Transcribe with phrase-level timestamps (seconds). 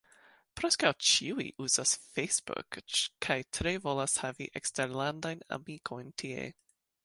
[0.59, 2.79] Preskaŭ ĉiuj uzas Facebook,
[3.27, 6.53] kaj tre volas havi eksterlandajn amikojn tie.